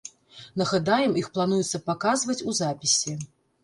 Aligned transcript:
Нагадаем, 0.61 1.13
іх 1.23 1.29
плануецца 1.37 1.85
паказваць 1.93 2.41
у 2.49 2.61
запісе. 2.65 3.21